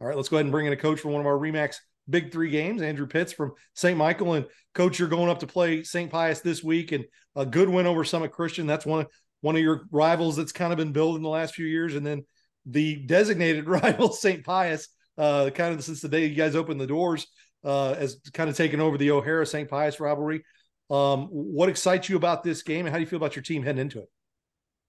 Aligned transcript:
All 0.00 0.06
right, 0.06 0.16
let's 0.16 0.28
go 0.28 0.36
ahead 0.36 0.46
and 0.46 0.52
bring 0.52 0.66
in 0.66 0.72
a 0.72 0.76
coach 0.76 1.00
for 1.00 1.08
one 1.08 1.20
of 1.20 1.26
our 1.26 1.36
Remax 1.36 1.76
Big 2.08 2.30
Three 2.30 2.50
games, 2.50 2.82
Andrew 2.82 3.06
Pitts 3.06 3.32
from 3.32 3.52
St. 3.74 3.96
Michael. 3.96 4.34
And 4.34 4.46
coach, 4.74 4.98
you're 4.98 5.08
going 5.08 5.28
up 5.28 5.40
to 5.40 5.46
play 5.46 5.82
St. 5.82 6.10
Pius 6.10 6.40
this 6.40 6.62
week, 6.62 6.92
and 6.92 7.04
a 7.34 7.44
good 7.44 7.68
win 7.68 7.86
over 7.86 8.04
Summit 8.04 8.32
Christian. 8.32 8.66
That's 8.66 8.86
one 8.86 9.00
of 9.00 9.06
one 9.40 9.56
of 9.56 9.62
your 9.62 9.82
rivals 9.90 10.36
that's 10.36 10.52
kind 10.52 10.72
of 10.72 10.76
been 10.76 10.92
building 10.92 11.22
the 11.22 11.28
last 11.28 11.54
few 11.54 11.66
years, 11.66 11.94
and 11.94 12.06
then 12.06 12.24
the 12.64 12.96
designated 12.96 13.68
rival 13.68 14.12
St. 14.12 14.44
Pius, 14.44 14.88
uh, 15.16 15.50
kind 15.50 15.74
of 15.74 15.82
since 15.82 16.00
the 16.00 16.08
day 16.08 16.26
you 16.26 16.34
guys 16.34 16.54
opened 16.54 16.80
the 16.80 16.86
doors, 16.86 17.26
uh, 17.64 17.94
has 17.94 18.20
kind 18.32 18.48
of 18.48 18.56
taken 18.56 18.80
over 18.80 18.98
the 18.98 19.10
O'Hara 19.10 19.46
St. 19.46 19.68
Pius 19.68 19.98
rivalry. 19.98 20.44
Um, 20.90 21.26
what 21.26 21.68
excites 21.68 22.08
you 22.08 22.16
about 22.16 22.44
this 22.44 22.62
game, 22.62 22.86
and 22.86 22.92
how 22.92 22.98
do 22.98 23.02
you 23.02 23.08
feel 23.08 23.18
about 23.18 23.34
your 23.34 23.42
team 23.42 23.64
heading 23.64 23.80
into 23.80 23.98
it? 23.98 24.08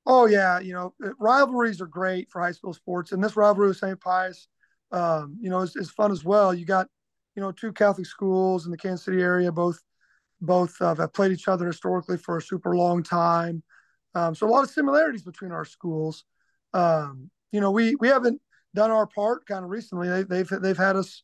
Oh 0.06 0.28
yeah, 0.28 0.60
you 0.60 0.74
know 0.74 0.94
rivalries 1.20 1.82
are 1.82 1.88
great 1.88 2.30
for 2.30 2.42
high 2.42 2.52
school 2.52 2.74
sports, 2.74 3.12
and 3.12 3.24
this 3.24 3.36
rivalry 3.36 3.70
with 3.70 3.78
St. 3.78 4.00
Pius 4.00 4.48
um, 4.92 5.38
you 5.40 5.50
know, 5.50 5.62
it's, 5.62 5.90
fun 5.92 6.12
as 6.12 6.24
well. 6.24 6.54
You 6.54 6.66
got, 6.66 6.88
you 7.36 7.42
know, 7.42 7.52
two 7.52 7.72
Catholic 7.72 8.08
schools 8.08 8.66
in 8.66 8.72
the 8.72 8.78
Kansas 8.78 9.06
City 9.06 9.22
area, 9.22 9.52
both 9.52 9.80
both 10.42 10.82
uh, 10.82 10.96
have 10.96 11.14
played 11.14 11.32
each 11.32 11.48
other 11.48 11.68
historically 11.68 12.18
for 12.18 12.38
a 12.38 12.42
super 12.42 12.76
long 12.76 13.04
time. 13.04 13.62
Um, 14.16 14.34
so 14.34 14.48
a 14.48 14.50
lot 14.50 14.64
of 14.64 14.70
similarities 14.70 15.24
between 15.24 15.52
our 15.52 15.66
schools. 15.66 16.24
Um, 16.74 17.30
you 17.52 17.62
know, 17.62 17.72
we 17.72 17.96
we 17.96 18.08
haven't 18.08 18.42
done 18.74 18.92
our 18.92 19.08
part 19.08 19.46
kind 19.46 19.64
of 19.64 19.70
recently. 19.70 20.08
They, 20.08 20.24
they've 20.24 20.62
they've 20.62 20.78
had 20.78 20.96
us, 20.96 21.24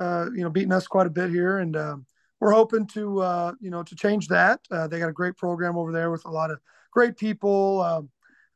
uh, 0.00 0.26
you 0.34 0.42
know, 0.42 0.50
beating 0.50 0.72
us 0.72 0.86
quite 0.86 1.06
a 1.06 1.10
bit 1.10 1.30
here, 1.30 1.58
and 1.58 1.76
um, 1.76 2.06
we're 2.40 2.52
hoping 2.52 2.86
to 2.88 3.20
uh, 3.20 3.52
you 3.60 3.70
know 3.70 3.82
to 3.82 3.94
change 3.94 4.28
that. 4.28 4.60
Uh, 4.70 4.86
they 4.86 4.98
got 4.98 5.08
a 5.08 5.12
great 5.12 5.36
program 5.36 5.76
over 5.76 5.92
there 5.92 6.10
with 6.10 6.24
a 6.24 6.30
lot 6.30 6.50
of 6.50 6.60
great 6.90 7.16
people. 7.16 7.80
Um, 7.82 8.10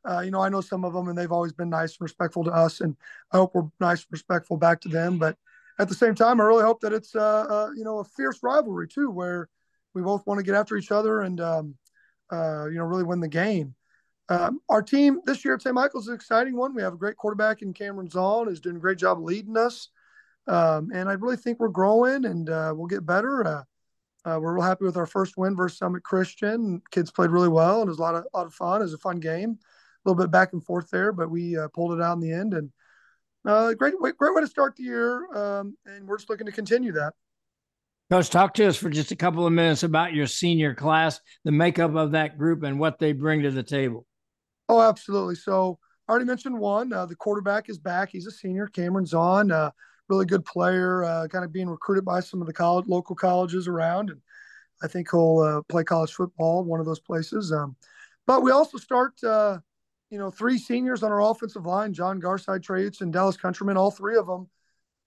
uh, 0.09 0.21
you 0.21 0.31
know, 0.31 0.41
I 0.41 0.49
know 0.49 0.61
some 0.61 0.83
of 0.83 0.93
them, 0.93 1.07
and 1.07 1.17
they've 1.17 1.31
always 1.31 1.53
been 1.53 1.69
nice 1.69 1.91
and 1.91 2.01
respectful 2.01 2.43
to 2.45 2.51
us, 2.51 2.81
and 2.81 2.95
I 3.31 3.37
hope 3.37 3.53
we're 3.53 3.69
nice 3.79 3.99
and 3.99 4.11
respectful 4.11 4.57
back 4.57 4.81
to 4.81 4.89
them. 4.89 5.19
But 5.19 5.37
at 5.77 5.87
the 5.87 5.93
same 5.93 6.15
time, 6.15 6.41
I 6.41 6.45
really 6.45 6.63
hope 6.63 6.81
that 6.81 6.93
it's 6.93 7.15
uh, 7.15 7.45
uh, 7.49 7.69
you 7.75 7.83
know 7.83 7.99
a 7.99 8.03
fierce 8.03 8.39
rivalry 8.41 8.87
too, 8.87 9.11
where 9.11 9.49
we 9.93 10.01
both 10.01 10.25
want 10.25 10.39
to 10.39 10.43
get 10.43 10.55
after 10.55 10.77
each 10.77 10.91
other 10.91 11.21
and 11.21 11.39
um, 11.39 11.75
uh, 12.31 12.65
you 12.65 12.77
know 12.77 12.85
really 12.85 13.03
win 13.03 13.19
the 13.19 13.27
game. 13.27 13.75
Um, 14.29 14.61
our 14.69 14.81
team 14.81 15.21
this 15.25 15.43
year 15.45 15.55
at 15.55 15.61
St. 15.61 15.73
Michael's 15.73 16.05
is 16.05 16.09
an 16.09 16.15
exciting 16.15 16.55
one. 16.55 16.73
We 16.73 16.81
have 16.81 16.93
a 16.93 16.97
great 16.97 17.17
quarterback 17.17 17.61
in 17.61 17.73
Cameron 17.73 18.09
Zahn, 18.09 18.47
who's 18.47 18.59
doing 18.59 18.77
a 18.77 18.79
great 18.79 18.97
job 18.97 19.19
leading 19.21 19.57
us, 19.57 19.89
um, 20.47 20.89
and 20.91 21.07
I 21.07 21.13
really 21.13 21.37
think 21.37 21.59
we're 21.59 21.69
growing 21.69 22.25
and 22.25 22.49
uh, 22.49 22.73
we'll 22.75 22.87
get 22.87 23.05
better. 23.05 23.45
Uh, 24.25 24.37
we're 24.39 24.53
real 24.53 24.63
happy 24.63 24.85
with 24.85 24.97
our 24.97 25.05
first 25.05 25.37
win 25.37 25.55
versus 25.55 25.77
Summit 25.77 26.03
Christian. 26.03 26.81
Kids 26.91 27.09
played 27.09 27.29
really 27.29 27.47
well, 27.47 27.81
and 27.81 27.87
it 27.87 27.91
was 27.91 27.99
a 27.99 28.01
lot 28.01 28.15
of, 28.15 28.25
lot 28.33 28.47
of 28.47 28.53
fun. 28.53 28.81
It 28.81 28.85
was 28.85 28.93
a 28.93 28.97
fun 28.97 29.19
game 29.19 29.59
a 30.05 30.09
little 30.09 30.21
bit 30.21 30.31
back 30.31 30.53
and 30.53 30.63
forth 30.63 30.89
there, 30.89 31.11
but 31.11 31.29
we 31.29 31.57
uh, 31.57 31.67
pulled 31.73 31.93
it 31.93 32.01
out 32.01 32.13
in 32.13 32.21
the 32.21 32.31
end. 32.31 32.53
And 32.53 32.71
uh, 33.45 33.73
great, 33.73 33.93
great 33.99 34.35
way 34.35 34.41
to 34.41 34.47
start 34.47 34.75
the 34.75 34.83
year. 34.83 35.33
Um, 35.33 35.77
and 35.85 36.07
we're 36.07 36.17
just 36.17 36.29
looking 36.29 36.45
to 36.45 36.51
continue 36.51 36.91
that. 36.93 37.13
Coach, 38.11 38.29
talk 38.29 38.55
to 38.55 38.67
us 38.67 38.75
for 38.75 38.89
just 38.89 39.11
a 39.11 39.15
couple 39.15 39.45
of 39.45 39.53
minutes 39.53 39.83
about 39.83 40.13
your 40.13 40.25
senior 40.25 40.73
class, 40.73 41.19
the 41.43 41.51
makeup 41.51 41.95
of 41.95 42.11
that 42.11 42.37
group, 42.37 42.63
and 42.63 42.79
what 42.79 42.97
they 42.97 43.11
bring 43.11 43.43
to 43.43 43.51
the 43.51 43.61
table. 43.61 44.05
Oh, 44.67 44.81
absolutely. 44.81 45.35
So 45.35 45.77
I 46.07 46.11
already 46.11 46.25
mentioned 46.25 46.57
one. 46.57 46.91
Uh, 46.91 47.05
the 47.05 47.15
quarterback 47.15 47.69
is 47.69 47.77
back. 47.77 48.09
He's 48.11 48.25
a 48.25 48.31
senior. 48.31 48.67
Cameron 48.67 49.05
Zahn. 49.05 49.51
uh, 49.51 49.71
really 50.09 50.25
good 50.25 50.43
player, 50.43 51.03
uh, 51.03 51.27
kind 51.27 51.45
of 51.45 51.53
being 51.53 51.69
recruited 51.69 52.03
by 52.03 52.19
some 52.19 52.41
of 52.41 52.47
the 52.47 52.53
college, 52.53 52.87
local 52.87 53.15
colleges 53.15 53.67
around, 53.67 54.09
and 54.09 54.19
I 54.81 54.87
think 54.87 55.09
he'll 55.11 55.39
uh, 55.39 55.61
play 55.69 55.83
college 55.83 56.13
football 56.13 56.63
one 56.63 56.79
of 56.79 56.85
those 56.85 56.99
places. 56.99 57.51
Um, 57.51 57.75
but 58.25 58.41
we 58.43 58.51
also 58.51 58.77
start 58.77 59.13
uh, 59.23 59.59
you 60.09 60.17
know, 60.17 60.31
three 60.31 60.57
seniors 60.57 61.03
on 61.03 61.11
our 61.11 61.21
offensive 61.21 61.65
line, 61.65 61.93
John 61.93 62.19
Garside 62.19 62.63
Traits 62.63 63.01
and 63.01 63.13
Dallas 63.13 63.37
Countryman, 63.37 63.77
all 63.77 63.91
three 63.91 64.17
of 64.17 64.25
them 64.27 64.49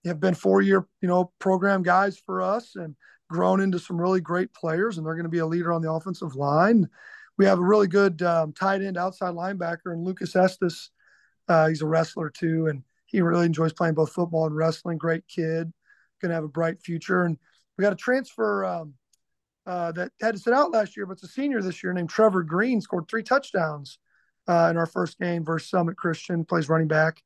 have 0.05 0.21
been 0.21 0.35
four-year, 0.35 0.87
you 1.01 1.09
know, 1.09 1.33
program 1.39 1.83
guys 1.83 2.19
for 2.19 2.43
us 2.43 2.77
and 2.77 2.95
grown 3.29 3.61
into 3.61 3.79
some 3.79 4.01
really 4.01 4.21
great 4.21 4.53
players, 4.53 4.99
and 4.99 5.07
they're 5.07 5.15
going 5.15 5.25
to 5.25 5.31
be 5.31 5.39
a 5.39 5.47
leader 5.47 5.73
on 5.73 5.83
the 5.83 5.91
offensive 5.91 6.37
line. 6.37 6.89
We 7.39 7.47
have 7.47 7.59
a 7.59 7.65
really 7.65 7.89
good 7.89 8.23
um, 8.23 8.53
tight 8.53 8.83
end 8.83 8.97
outside 8.97 9.35
linebacker, 9.35 9.93
and 9.93 10.05
Lucas 10.05 10.37
Estes. 10.37 10.91
Uh, 11.49 11.69
he's 11.69 11.83
a 11.83 11.87
wrestler 11.87 12.31
too, 12.31 12.67
and 12.69 12.83
he 13.07 13.21
really 13.21 13.47
enjoys 13.47 13.73
playing 13.73 13.95
both 13.95 14.13
football 14.13 14.47
and 14.47 14.57
wrestling. 14.57 14.99
Great 14.99 15.27
kid, 15.29 15.73
going 16.21 16.29
to 16.31 16.35
have 16.35 16.45
a 16.45 16.49
bright 16.49 16.81
future. 16.81 17.25
And 17.25 17.37
we 17.77 17.83
got 17.83 17.93
a 17.93 17.97
transfer 17.97 18.65
um, 18.65 18.95
uh, 19.67 19.93
that 19.93 20.13
had 20.21 20.35
to 20.35 20.41
sit 20.41 20.53
out 20.53 20.71
last 20.71 20.97
year, 20.97 21.07
but 21.07 21.15
it's 21.15 21.25
a 21.25 21.29
senior 21.29 21.63
this 21.63 21.83
year 21.83 21.93
named 21.93 22.11
Trevor 22.11 22.43
Green. 22.43 22.81
Scored 22.81 23.09
three 23.09 23.23
touchdowns 23.23 23.99
uh, 24.49 24.69
in 24.71 24.77
our 24.77 24.87
first 24.87 25.19
game 25.19 25.45
versus 25.45 25.71
Summit 25.71 25.97
Christian. 25.97 26.45
Plays 26.45 26.69
running 26.69 26.89
back, 26.89 27.23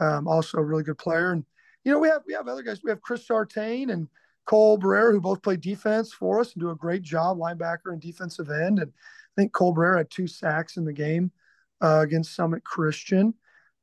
um, 0.00 0.28
also 0.28 0.58
a 0.58 0.64
really 0.64 0.82
good 0.82 0.98
player. 0.98 1.32
And 1.32 1.44
you 1.84 1.92
know 1.92 1.98
we 1.98 2.08
have 2.08 2.22
we 2.26 2.34
have 2.34 2.48
other 2.48 2.62
guys. 2.62 2.80
We 2.82 2.90
have 2.90 3.00
Chris 3.00 3.26
Sartain 3.26 3.90
and 3.90 4.08
Cole 4.46 4.78
Barrera 4.78 5.12
who 5.12 5.20
both 5.20 5.42
play 5.42 5.56
defense 5.56 6.12
for 6.12 6.40
us 6.40 6.52
and 6.52 6.60
do 6.60 6.70
a 6.70 6.76
great 6.76 7.02
job, 7.02 7.38
linebacker 7.38 7.92
and 7.92 8.00
defensive 8.00 8.50
end. 8.50 8.78
And 8.78 8.90
I 8.90 9.40
think 9.40 9.52
Cole 9.52 9.74
Barrera 9.74 9.98
had 9.98 10.10
two 10.10 10.26
sacks 10.26 10.76
in 10.76 10.84
the 10.84 10.92
game 10.92 11.30
uh, 11.80 12.00
against 12.02 12.34
Summit 12.34 12.64
Christian. 12.64 13.34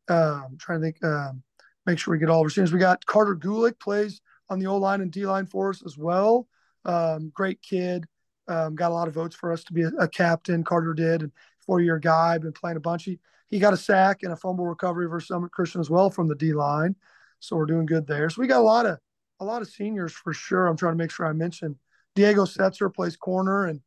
Um, 0.09 0.57
trying 0.57 0.79
to 0.79 0.85
think, 0.85 1.03
um, 1.03 1.43
make 1.85 1.99
sure 1.99 2.13
we 2.13 2.17
get 2.17 2.29
all 2.29 2.41
of 2.41 2.45
our 2.45 2.49
seniors. 2.49 2.71
We 2.71 2.79
got 2.79 3.05
Carter 3.05 3.35
Gulick 3.35 3.79
plays 3.79 4.21
on 4.49 4.59
the 4.59 4.67
O 4.67 4.77
line 4.77 5.01
and 5.01 5.11
D 5.11 5.25
line 5.25 5.45
for 5.45 5.69
us 5.69 5.83
as 5.85 5.97
well. 5.97 6.47
Um, 6.85 7.31
great 7.33 7.61
kid. 7.61 8.05
Um, 8.47 8.75
got 8.75 8.91
a 8.91 8.93
lot 8.93 9.09
of 9.09 9.13
votes 9.13 9.35
for 9.35 9.51
us 9.51 9.63
to 9.65 9.73
be 9.73 9.83
a, 9.83 9.89
a 9.99 10.07
captain. 10.07 10.63
Carter 10.63 10.93
did, 10.93 11.21
and 11.21 11.31
four 11.67 11.81
year 11.81 11.99
guy, 11.99 12.39
been 12.39 12.53
playing 12.53 12.77
a 12.77 12.79
bunch. 12.79 13.03
He, 13.03 13.19
he 13.47 13.59
got 13.59 13.73
a 13.73 13.77
sack 13.77 14.23
and 14.23 14.33
a 14.33 14.35
fumble 14.35 14.65
recovery 14.65 15.07
versus 15.07 15.27
Summit 15.27 15.51
Christian 15.51 15.81
as 15.81 15.89
well 15.89 16.09
from 16.09 16.27
the 16.27 16.35
D 16.35 16.53
line. 16.53 16.95
So 17.39 17.55
we're 17.55 17.67
doing 17.67 17.85
good 17.85 18.07
there. 18.07 18.29
So 18.31 18.41
we 18.41 18.47
got 18.47 18.61
a 18.61 18.63
lot 18.63 18.87
of 18.87 18.97
a 19.39 19.45
lot 19.45 19.61
of 19.61 19.67
seniors 19.67 20.13
for 20.13 20.33
sure. 20.33 20.65
I'm 20.65 20.77
trying 20.77 20.93
to 20.93 20.97
make 20.97 21.11
sure 21.11 21.27
I 21.27 21.33
mention 21.33 21.77
Diego 22.15 22.45
Setzer 22.45 22.91
plays 22.91 23.15
corner 23.15 23.67
and 23.67 23.81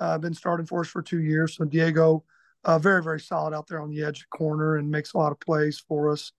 uh, 0.00 0.18
been 0.18 0.34
starting 0.34 0.66
for 0.66 0.80
us 0.80 0.88
for 0.88 1.02
two 1.02 1.20
years. 1.20 1.54
So 1.54 1.64
Diego, 1.64 2.24
uh, 2.64 2.78
very 2.78 3.02
very 3.02 3.20
solid 3.20 3.54
out 3.54 3.68
there 3.68 3.80
on 3.80 3.90
the 3.90 4.02
edge 4.02 4.26
corner 4.30 4.76
and 4.76 4.90
makes 4.90 5.12
a 5.12 5.18
lot 5.18 5.30
of 5.30 5.38
plays 5.38 5.78
for 5.78 6.10
us. 6.10 6.32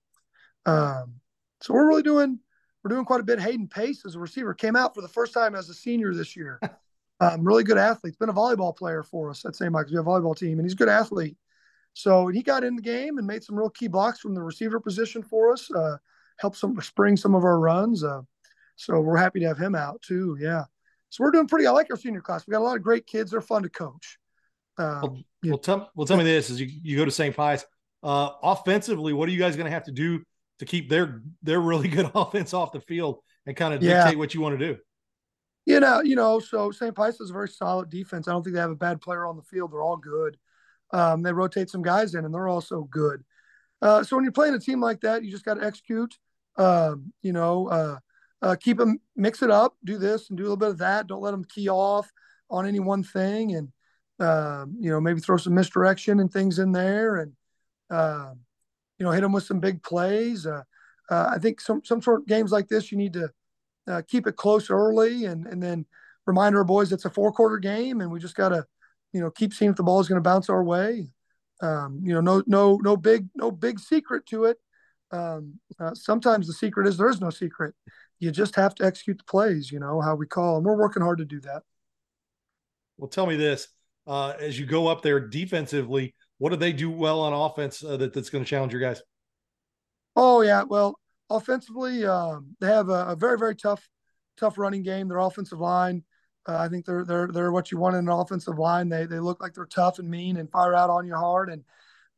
Um, 0.66 1.16
so 1.62 1.74
we're 1.74 1.88
really 1.88 2.04
doing 2.04 2.40
we're 2.84 2.90
doing 2.90 3.06
quite 3.06 3.22
a 3.22 3.24
bit. 3.24 3.40
Hayden 3.40 3.68
Pace 3.68 4.04
as 4.06 4.16
a 4.16 4.20
receiver 4.20 4.54
came 4.54 4.76
out 4.76 4.94
for 4.94 5.02
the 5.02 5.08
first 5.08 5.34
time 5.34 5.56
as 5.56 5.70
a 5.70 5.74
senior 5.74 6.14
this 6.14 6.36
year. 6.36 6.60
Um, 7.20 7.44
really 7.44 7.64
good 7.64 7.78
athlete. 7.78 8.18
Been 8.20 8.30
a 8.30 8.34
volleyball 8.34 8.76
player 8.76 9.04
for 9.04 9.30
us 9.30 9.44
at 9.46 9.56
St. 9.56 9.72
Mike's. 9.72 9.92
We 9.92 9.98
have 9.98 10.06
a 10.06 10.10
volleyball 10.10 10.38
team, 10.38 10.60
and 10.60 10.66
he's 10.66 10.74
a 10.74 10.78
good 10.78 10.90
athlete. 10.90 11.36
So 11.94 12.28
he 12.28 12.44
got 12.44 12.64
in 12.64 12.76
the 12.76 12.82
game 12.82 13.18
and 13.18 13.26
made 13.26 13.44
some 13.44 13.58
real 13.58 13.72
key 13.72 13.88
blocks 13.88 14.20
from 14.20 14.36
the 14.36 14.44
receiver 14.44 14.80
position 14.80 15.24
for 15.24 15.52
us. 15.52 15.72
Uh, 15.72 15.98
helped 16.40 16.58
some 16.58 16.80
spring 16.82 17.18
some 17.18 17.34
of 17.34 17.44
our 17.44 17.60
runs. 17.60 18.04
Uh, 18.04 18.22
so 18.76 19.00
we're 19.02 19.18
happy 19.18 19.40
to 19.40 19.48
have 19.48 19.58
him 19.58 19.74
out 19.74 20.02
too. 20.04 20.38
Yeah. 20.40 20.66
So 21.10 21.24
we're 21.24 21.32
doing 21.32 21.48
pretty. 21.48 21.66
I 21.66 21.72
like 21.72 21.88
our 21.90 21.98
senior 21.98 22.22
class. 22.22 22.46
We 22.46 22.52
got 22.52 22.60
a 22.60 22.64
lot 22.64 22.76
of 22.76 22.84
great 22.84 23.08
kids. 23.08 23.32
They're 23.32 23.42
fun 23.42 23.64
to 23.64 23.70
coach. 23.70 24.20
Um, 24.78 25.02
well, 25.02 25.24
well, 25.44 25.58
tell, 25.58 25.92
well, 25.96 26.06
tell 26.06 26.18
me 26.18 26.24
this: 26.24 26.50
as 26.52 26.60
you, 26.60 26.68
you 26.84 26.98
go 26.98 27.06
to 27.06 27.12
St. 27.12 27.36
Pius, 27.36 27.66
uh, 28.04 28.30
offensively, 28.44 29.14
what 29.14 29.28
are 29.28 29.32
you 29.32 29.40
guys 29.40 29.56
going 29.56 29.66
to 29.66 29.72
have 29.72 29.86
to 29.86 29.92
do 29.92 30.22
to 30.60 30.66
keep 30.66 30.90
their 30.90 31.22
their 31.42 31.60
really 31.60 31.88
good 31.88 32.12
offense 32.14 32.54
off 32.54 32.72
the 32.72 32.82
field 32.82 33.20
and 33.46 33.56
kind 33.56 33.74
of 33.74 33.80
dictate 33.80 34.14
yeah. 34.14 34.20
what 34.20 34.34
you 34.34 34.42
want 34.42 34.60
to 34.60 34.74
do? 34.74 34.78
You 35.68 35.82
know, 35.82 36.02
you 36.02 36.16
know, 36.16 36.40
so 36.40 36.72
St. 36.72 36.96
Pius 36.96 37.20
is 37.20 37.30
a 37.30 37.34
very 37.34 37.50
solid 37.50 37.90
defense. 37.90 38.30
I 38.30 38.32
don't 38.32 38.42
think 38.42 38.54
they 38.54 38.62
have 38.62 38.72
a 38.72 38.76
bad 38.76 39.02
player 39.02 39.26
on 39.26 39.36
the 39.36 39.44
field. 39.44 39.74
They're 39.74 39.82
all 39.82 39.98
good. 39.98 40.38
Um, 40.94 41.22
they 41.22 41.34
rotate 41.34 41.70
some 41.70 41.82
guys 41.82 42.16
in, 42.16 42.24
and 42.24 42.34
they're 42.34 42.48
also 42.48 42.84
good. 42.84 43.22
Uh, 43.82 44.02
so 44.02 44.16
when 44.16 44.24
you're 44.24 44.32
playing 44.32 44.54
a 44.54 44.60
team 44.60 44.80
like 44.80 45.02
that, 45.02 45.26
you 45.26 45.30
just 45.30 45.44
got 45.44 45.56
to 45.56 45.66
execute. 45.66 46.18
Um, 46.56 47.12
you 47.22 47.34
know, 47.34 47.68
uh, 47.68 48.00
uh, 48.42 48.56
keep 48.56 48.78
them, 48.78 49.02
mix 49.18 49.42
it 49.42 49.52
up, 49.52 49.76
do 49.84 49.98
this 49.98 50.30
and 50.30 50.38
do 50.38 50.44
a 50.44 50.46
little 50.46 50.56
bit 50.56 50.70
of 50.70 50.78
that. 50.78 51.08
Don't 51.08 51.22
let 51.22 51.32
them 51.32 51.44
key 51.44 51.68
off 51.68 52.10
on 52.50 52.66
any 52.66 52.80
one 52.80 53.04
thing, 53.04 53.54
and 53.54 53.68
um, 54.26 54.78
you 54.80 54.90
know, 54.90 55.02
maybe 55.02 55.20
throw 55.20 55.36
some 55.36 55.54
misdirection 55.54 56.22
and 56.22 56.32
things 56.32 56.60
in 56.60 56.72
there, 56.72 57.18
and 57.18 57.34
um, 57.90 58.40
you 59.00 59.06
know, 59.06 59.12
hit 59.12 59.20
them 59.20 59.34
with 59.34 59.44
some 59.44 59.60
big 59.60 59.84
plays. 59.84 60.46
Uh, 60.46 60.64
uh, 61.10 61.30
I 61.30 61.40
think 61.40 61.60
some 61.60 61.82
some 61.84 62.02
sort 62.02 62.22
of 62.22 62.28
games 62.28 62.54
like 62.54 62.70
this, 62.70 62.90
you 62.90 62.98
need 62.98 63.12
to 63.14 63.30
uh, 63.88 64.02
keep 64.08 64.28
it 64.28 64.36
close 64.36 64.70
early 64.70 65.26
and 65.26 65.48
and 65.48 65.62
then 65.62 65.86
remind 66.26 66.56
our 66.56 66.64
boys 66.64 66.92
it's 66.92 67.06
a 67.06 67.10
four 67.10 67.32
quarter 67.32 67.58
game 67.58 68.02
and 68.02 68.12
we 68.12 68.20
just 68.20 68.36
got 68.36 68.50
to 68.50 68.66
you 69.14 69.22
know 69.22 69.32
keep 69.32 69.54
seeing 69.54 69.72
if 69.72 69.78
the 69.78 69.84
ball 69.84 70.00
is 70.00 70.08
going 70.08 70.22
to 70.22 70.30
bounce 70.30 70.50
our 70.50 70.64
way 70.64 71.08
um, 71.62 72.00
you 72.04 72.14
know 72.14 72.22
no 72.22 72.44
no 72.48 72.78
no 72.84 72.98
big 72.98 73.28
no 73.36 73.50
big 73.52 73.80
secret 73.80 74.26
to 74.26 74.46
it 74.46 74.58
um, 75.12 75.60
uh, 75.80 75.94
sometimes 75.94 76.48
the 76.48 76.54
secret 76.54 76.88
is 76.88 76.98
there 76.98 77.10
is 77.10 77.22
no 77.22 77.30
secret. 77.30 77.74
You 78.20 78.32
just 78.32 78.56
have 78.56 78.76
to 78.76 78.86
execute 78.86 79.20
the 79.20 79.24
plays, 79.26 79.72
you 79.72 79.80
know, 79.80 80.02
how 80.02 80.16
we 80.16 80.26
call, 80.26 80.58
and 80.58 80.66
we're 80.66 80.78
working 80.78 81.04
hard 81.04 81.20
to 81.20 81.26
do 81.26 81.40
that. 81.42 81.64
Well, 82.98 83.10
tell 83.10 83.28
me 83.28 83.36
this 83.36 83.68
uh, 84.08 84.34
as 84.40 84.60
you 84.60 84.66
go 84.66 84.88
up 84.88 85.02
there 85.02 85.20
defensively, 85.20 86.16
what 86.40 86.50
do 86.50 86.56
they 86.56 86.74
do 86.74 86.90
well 86.90 87.22
on 87.22 87.34
offense 87.34 87.84
uh, 87.84 87.98
that, 87.98 88.14
that's 88.14 88.30
going 88.30 88.44
to 88.44 88.50
challenge 88.50 88.74
your 88.74 88.82
guys? 88.82 89.02
Oh, 90.16 90.42
yeah. 90.42 90.64
Well, 90.64 91.00
offensively, 91.30 92.06
um, 92.06 92.56
they 92.60 92.68
have 92.68 92.90
a, 92.90 93.08
a, 93.08 93.16
very, 93.16 93.38
very 93.38 93.56
tough, 93.56 93.88
tough 94.38 94.58
running 94.58 94.84
game. 94.84 95.08
Their 95.08 95.20
offensive 95.20 95.60
line, 95.60 96.04
uh, 96.48 96.58
I 96.58 96.70
think 96.70 96.86
they're 96.86 97.04
they're 97.04 97.28
they're 97.28 97.52
what 97.52 97.72
you 97.72 97.78
want 97.78 97.96
in 97.96 98.08
an 98.08 98.10
offensive 98.10 98.58
line. 98.58 98.90
They 98.90 99.06
they 99.06 99.20
look 99.20 99.42
like 99.42 99.54
they're 99.54 99.66
tough 99.66 100.00
and 100.00 100.10
mean 100.10 100.38
and 100.38 100.50
fire 100.50 100.74
out 100.74 100.90
on 100.90 101.06
you 101.06 101.16
hard. 101.16 101.50
And 101.50 101.64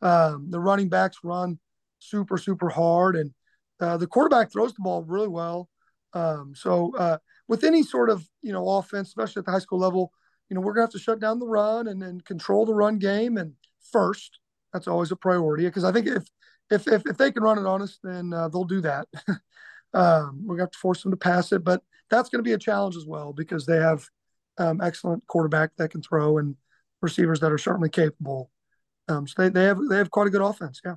um, 0.01 0.49
the 0.49 0.59
running 0.59 0.89
backs 0.89 1.17
run 1.23 1.59
super 1.99 2.37
super 2.37 2.69
hard, 2.69 3.15
and 3.15 3.31
uh, 3.79 3.97
the 3.97 4.07
quarterback 4.07 4.51
throws 4.51 4.73
the 4.73 4.81
ball 4.81 5.03
really 5.03 5.27
well. 5.27 5.69
Um, 6.13 6.53
so 6.55 6.95
uh, 6.97 7.17
with 7.47 7.63
any 7.63 7.83
sort 7.83 8.09
of 8.09 8.27
you 8.41 8.53
know 8.53 8.67
offense, 8.67 9.09
especially 9.09 9.39
at 9.41 9.45
the 9.45 9.51
high 9.51 9.59
school 9.59 9.79
level, 9.79 10.11
you 10.49 10.55
know 10.55 10.61
we're 10.61 10.73
gonna 10.73 10.85
have 10.85 10.91
to 10.91 10.99
shut 10.99 11.19
down 11.19 11.39
the 11.39 11.47
run 11.47 11.87
and 11.87 12.01
then 12.01 12.21
control 12.21 12.65
the 12.65 12.73
run 12.73 12.99
game 12.99 13.37
and 13.37 13.53
first. 13.91 14.39
That's 14.73 14.87
always 14.87 15.11
a 15.11 15.15
priority 15.15 15.65
because 15.65 15.83
I 15.83 15.91
think 15.91 16.05
if 16.05 16.23
if 16.71 16.87
if, 16.87 17.03
if 17.05 17.17
they 17.17 17.31
can 17.31 17.43
run 17.43 17.57
it 17.57 17.65
on 17.65 17.81
us, 17.81 17.99
then 18.03 18.33
uh, 18.33 18.47
they'll 18.49 18.63
do 18.63 18.81
that. 18.81 19.07
um, 19.93 20.43
we're 20.45 20.55
gonna 20.55 20.63
have 20.63 20.71
to 20.71 20.77
force 20.77 21.03
them 21.03 21.11
to 21.11 21.17
pass 21.17 21.51
it, 21.51 21.63
but 21.63 21.81
that's 22.09 22.29
going 22.29 22.39
to 22.39 22.47
be 22.47 22.53
a 22.53 22.57
challenge 22.57 22.95
as 22.95 23.05
well 23.05 23.33
because 23.33 23.65
they 23.65 23.77
have 23.77 24.03
um, 24.57 24.81
excellent 24.81 25.25
quarterback 25.27 25.71
that 25.77 25.91
can 25.91 26.01
throw 26.01 26.37
and 26.37 26.55
receivers 27.01 27.39
that 27.39 27.51
are 27.51 27.57
certainly 27.57 27.89
capable. 27.89 28.51
Um, 29.07 29.27
so 29.27 29.43
they, 29.43 29.49
they 29.49 29.63
have 29.65 29.79
they 29.89 29.97
have 29.97 30.11
quite 30.11 30.27
a 30.27 30.31
good 30.31 30.41
offense. 30.41 30.81
Yeah. 30.83 30.95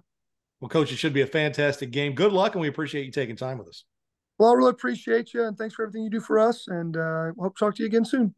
Well, 0.60 0.68
coach, 0.68 0.92
it 0.92 0.96
should 0.96 1.12
be 1.12 1.22
a 1.22 1.26
fantastic 1.26 1.90
game. 1.90 2.14
Good 2.14 2.32
luck, 2.32 2.54
and 2.54 2.60
we 2.60 2.68
appreciate 2.68 3.04
you 3.04 3.12
taking 3.12 3.36
time 3.36 3.58
with 3.58 3.68
us. 3.68 3.84
Well, 4.38 4.50
I 4.50 4.54
really 4.54 4.70
appreciate 4.70 5.34
you, 5.34 5.44
and 5.44 5.56
thanks 5.56 5.74
for 5.74 5.82
everything 5.82 6.04
you 6.04 6.10
do 6.10 6.20
for 6.20 6.38
us. 6.38 6.68
And 6.68 6.96
uh, 6.96 7.32
hope 7.38 7.56
to 7.56 7.64
talk 7.64 7.76
to 7.76 7.82
you 7.82 7.86
again 7.86 8.04
soon. 8.04 8.34